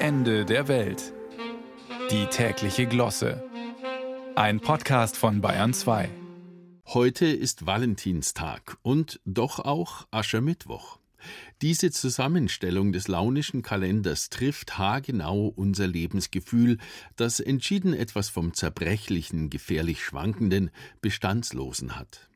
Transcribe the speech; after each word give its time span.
Ende 0.00 0.44
der 0.44 0.68
Welt. 0.68 1.12
Die 2.12 2.26
tägliche 2.26 2.86
Glosse. 2.86 3.42
Ein 4.36 4.60
Podcast 4.60 5.16
von 5.16 5.40
Bayern 5.40 5.74
2. 5.74 6.08
Heute 6.86 7.26
ist 7.26 7.66
Valentinstag 7.66 8.76
und 8.82 9.20
doch 9.24 9.58
auch 9.58 10.06
Aschermittwoch. 10.12 11.00
Diese 11.62 11.90
Zusammenstellung 11.90 12.92
des 12.92 13.08
launischen 13.08 13.62
Kalenders 13.62 14.30
trifft 14.30 14.78
haargenau 14.78 15.52
unser 15.56 15.88
Lebensgefühl, 15.88 16.78
das 17.16 17.40
entschieden 17.40 17.92
etwas 17.92 18.28
vom 18.28 18.54
zerbrechlichen, 18.54 19.50
gefährlich 19.50 20.04
schwankenden, 20.04 20.70
bestandslosen 21.00 21.96
hat 21.96 22.27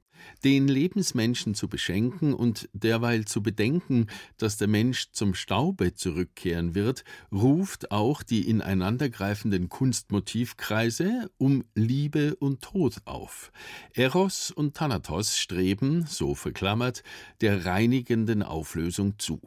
den 0.44 0.68
Lebensmenschen 0.68 1.54
zu 1.54 1.68
beschenken 1.68 2.34
und 2.34 2.68
derweil 2.72 3.24
zu 3.24 3.42
bedenken, 3.42 4.06
dass 4.38 4.56
der 4.56 4.68
Mensch 4.68 5.10
zum 5.12 5.34
Staube 5.34 5.94
zurückkehren 5.94 6.74
wird, 6.74 7.04
ruft 7.30 7.90
auch 7.90 8.22
die 8.22 8.48
ineinandergreifenden 8.48 9.68
Kunstmotivkreise 9.68 11.30
um 11.38 11.64
Liebe 11.74 12.36
und 12.36 12.62
Tod 12.62 12.96
auf. 13.04 13.52
Eros 13.94 14.50
und 14.50 14.74
Thanatos 14.74 15.38
streben, 15.38 16.06
so 16.06 16.34
verklammert, 16.34 17.02
der 17.40 17.64
reinigenden 17.64 18.42
Auflösung 18.42 19.18
zu. 19.18 19.40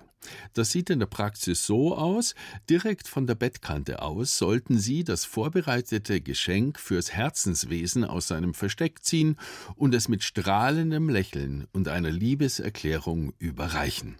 Das 0.53 0.71
sieht 0.71 0.89
in 0.89 0.99
der 0.99 1.05
Praxis 1.05 1.65
so 1.65 1.95
aus, 1.95 2.35
direkt 2.69 3.07
von 3.07 3.27
der 3.27 3.35
Bettkante 3.35 4.01
aus 4.01 4.37
sollten 4.37 4.77
Sie 4.77 5.03
das 5.03 5.25
vorbereitete 5.25 6.21
Geschenk 6.21 6.79
fürs 6.79 7.11
Herzenswesen 7.11 8.05
aus 8.05 8.27
seinem 8.27 8.53
Versteck 8.53 9.03
ziehen 9.03 9.37
und 9.75 9.93
es 9.93 10.07
mit 10.07 10.23
strahlendem 10.23 11.09
Lächeln 11.09 11.67
und 11.73 11.87
einer 11.87 12.11
Liebeserklärung 12.11 13.33
überreichen. 13.39 14.17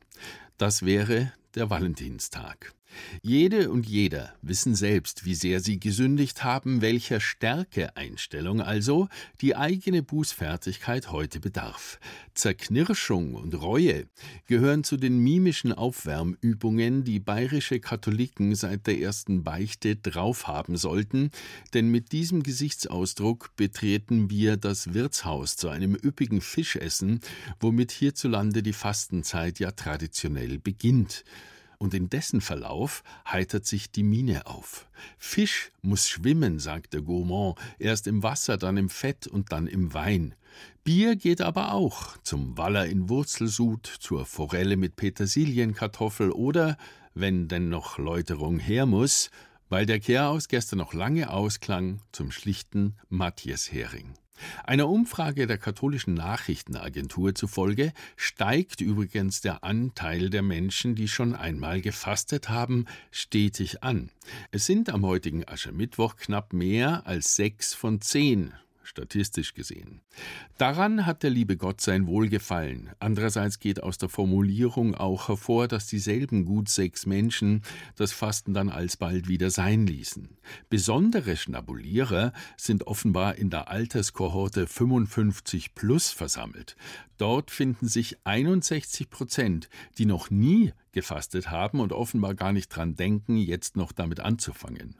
Das 0.58 0.86
wäre 0.86 1.34
der 1.56 1.70
Valentinstag. 1.70 2.74
Jede 3.22 3.70
und 3.72 3.88
jeder 3.88 4.34
wissen 4.42 4.76
selbst, 4.76 5.26
wie 5.26 5.36
sehr 5.36 5.60
sie 5.60 5.80
gesündigt 5.80 6.44
haben, 6.44 6.82
welcher 6.82 7.20
Stärke-Einstellung 7.20 8.62
also 8.62 9.08
die 9.42 9.56
eigene 9.56 10.04
Bußfertigkeit 10.04 11.12
heute 11.12 11.40
bedarf. 11.40 12.00
Zerknirschung 12.34 13.36
und 13.36 13.54
Reue 13.62 14.08
gehören 14.48 14.84
zu 14.84 14.98
den 14.98 15.18
mimischen 15.20 15.74
Aufwärmübungen, 15.74 17.04
die 17.04 17.20
bayerische 17.20 17.80
Katholiken 17.80 18.56
seit 18.56 18.88
der 18.88 19.00
ersten 19.00 19.44
Beichte 19.44 19.96
drauf 19.96 20.48
haben 20.48 20.78
sollten, 20.78 21.32
denn 21.74 21.90
mit 21.90 22.12
diesem 22.12 22.44
Gesichtsausdruck 22.44 23.56
betreten 23.56 24.30
wir 24.30 24.58
das 24.58 24.94
Wirtshaus 24.94 25.56
zu 25.56 25.70
einem 25.70 25.96
üppigen 25.96 26.42
Fischessen, 26.42 27.20
womit 27.60 27.92
hierzulande 27.92 28.64
die 28.64 28.74
Fastenzeit 28.74 29.60
ja 29.60 29.72
traditionell 29.72 30.60
beginnt 30.60 31.24
und 31.78 31.94
in 31.94 32.10
dessen 32.10 32.42
Verlauf 32.42 33.04
heitert 33.28 33.66
sich 33.66 33.92
die 33.92 34.04
Mine 34.04 34.48
auf. 34.48 34.88
Fisch 35.18 35.72
muss 35.82 36.08
schwimmen, 36.08 36.60
sagt 36.60 36.94
der 36.94 37.02
Gourmand, 37.02 37.58
erst 37.80 38.08
im 38.08 38.24
Wasser, 38.24 38.58
dann 38.58 38.78
im 38.78 38.90
Fett 38.90 39.28
und 39.28 39.52
dann 39.52 39.68
im 39.68 39.94
Wein. 39.94 40.36
Bier 40.84 41.16
geht 41.16 41.42
aber 41.42 41.74
auch, 41.74 42.18
zum 42.24 42.58
Waller 42.58 42.86
in 42.86 43.10
Wurzelsud, 43.10 43.86
zur 43.86 44.26
Forelle 44.26 44.78
mit 44.78 44.96
Petersilienkartoffel 44.96 46.32
oder, 46.32 46.78
wenn 47.14 47.48
denn 47.48 47.70
noch 47.70 47.98
Läuterung 47.98 48.60
her 48.60 48.86
muss, 48.86 49.32
weil 49.70 49.86
der 49.86 50.00
Kehraus 50.00 50.48
gestern 50.48 50.80
noch 50.80 50.94
lange 50.94 51.32
ausklang, 51.32 52.02
zum 52.12 52.32
schlichten 52.32 52.96
Matthias-Hering. 53.10 54.14
Einer 54.64 54.90
Umfrage 54.90 55.48
der 55.48 55.58
katholischen 55.58 56.14
Nachrichtenagentur 56.14 57.36
zufolge 57.36 57.94
steigt 58.16 58.82
übrigens 58.82 59.42
der 59.42 59.64
Anteil 59.64 60.30
der 60.30 60.42
Menschen, 60.42 60.96
die 60.96 61.08
schon 61.08 61.36
einmal 61.36 61.82
gefastet 61.82 62.50
haben, 62.50 62.86
stetig 63.12 63.84
an. 63.84 64.10
Es 64.52 64.66
sind 64.66 64.90
am 64.90 65.06
heutigen 65.06 65.48
Aschermittwoch 65.48 66.16
knapp 66.18 66.54
mehr 66.54 67.06
als 67.06 67.36
sechs 67.36 67.74
von 67.74 68.02
zehn 68.02 68.54
statistisch 68.86 69.54
gesehen. 69.54 70.02
Daran 70.58 71.06
hat 71.06 71.24
der 71.24 71.30
liebe 71.30 71.58
Gott 71.58 71.82
sein 71.82 72.08
Wohlgefallen. 72.08 72.90
Andererseits 73.00 73.60
geht 73.60 73.84
aus 73.84 73.98
der 73.98 74.10
Formulierung 74.10 74.96
auch 74.96 75.28
hervor, 75.28 75.68
dass 75.68 75.88
dieselben 75.88 76.46
gut 76.46 76.70
sechs 76.70 77.06
Menschen 77.06 77.62
das 77.96 78.12
Fasten 78.12 78.54
dann 78.54 78.70
alsbald 78.70 79.28
wieder 79.28 79.50
sein 79.50 79.88
ließen. 79.88 80.38
Besondere 80.70 81.36
Schnabulierer 81.38 82.34
sind 82.58 82.88
offenbar 82.88 83.36
in 83.36 83.50
der 83.50 83.70
Alterskohorte 83.70 84.68
55 84.68 85.76
plus 85.76 86.12
versammelt. 86.12 86.76
Dort 87.18 87.52
finden 87.52 87.88
sich 87.88 88.18
61 88.26 89.10
Prozent, 89.10 89.70
die 89.98 90.06
noch 90.06 90.30
nie 90.30 90.74
gefastet 90.92 91.50
haben 91.50 91.80
und 91.80 91.94
offenbar 91.94 92.36
gar 92.36 92.52
nicht 92.52 92.70
dran 92.70 92.96
denken, 92.96 93.38
jetzt 93.38 93.76
noch 93.76 93.92
damit 93.92 94.20
anzufangen. 94.20 94.96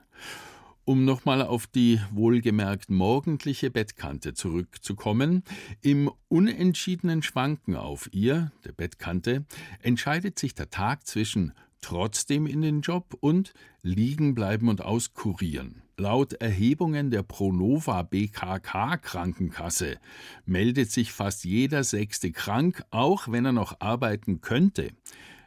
Um 0.88 1.04
nochmal 1.04 1.42
auf 1.42 1.66
die 1.66 2.00
wohlgemerkt 2.12 2.90
morgendliche 2.90 3.72
Bettkante 3.72 4.34
zurückzukommen, 4.34 5.42
im 5.82 6.08
unentschiedenen 6.28 7.24
Schwanken 7.24 7.74
auf 7.74 8.08
ihr, 8.12 8.52
der 8.64 8.70
Bettkante, 8.70 9.46
entscheidet 9.82 10.38
sich 10.38 10.54
der 10.54 10.70
Tag 10.70 11.04
zwischen 11.04 11.54
trotzdem 11.80 12.46
in 12.46 12.62
den 12.62 12.82
Job 12.82 13.16
und 13.18 13.52
liegen 13.82 14.36
bleiben 14.36 14.68
und 14.68 14.80
auskurieren. 14.80 15.82
Laut 15.96 16.34
Erhebungen 16.34 17.10
der 17.10 17.24
Pronova 17.24 18.04
BKK 18.04 18.98
Krankenkasse 18.98 19.98
meldet 20.44 20.92
sich 20.92 21.10
fast 21.10 21.44
jeder 21.44 21.82
Sechste 21.82 22.30
krank, 22.30 22.84
auch 22.90 23.26
wenn 23.26 23.44
er 23.44 23.52
noch 23.52 23.80
arbeiten 23.80 24.40
könnte. 24.40 24.92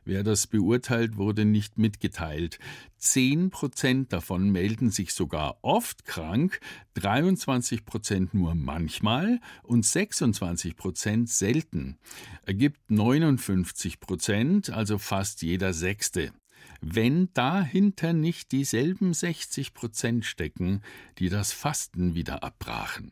Wer 0.10 0.24
das 0.24 0.48
beurteilt, 0.48 1.18
wurde 1.18 1.46
nicht 1.46 1.78
mitgeteilt. 1.78 2.58
Zehn 2.98 3.52
Prozent 3.52 4.12
davon 4.12 4.50
melden 4.50 4.90
sich 4.90 5.14
sogar 5.14 5.60
oft 5.62 6.04
krank, 6.04 6.62
23 6.96 7.86
Prozent 7.86 8.34
nur 8.34 8.56
manchmal 8.56 9.40
und 9.62 9.86
26 9.86 10.76
Prozent 10.76 11.30
selten. 11.30 12.00
Ergibt 12.44 12.90
59 12.90 14.00
Prozent, 14.00 14.72
also 14.72 14.98
fast 14.98 15.44
jeder 15.44 15.74
Sechste 15.74 16.34
wenn 16.82 17.30
dahinter 17.34 18.14
nicht 18.14 18.54
dieselben 18.54 19.14
60 19.14 19.74
Prozent 19.74 20.26
stecken, 20.26 20.82
die 21.18 21.30
das 21.30 21.52
Fasten 21.52 22.16
wieder 22.16 22.44
abbrachen. 22.44 23.08